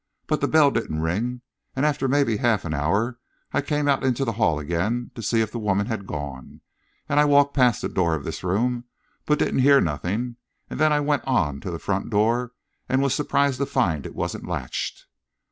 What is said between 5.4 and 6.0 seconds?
if the woman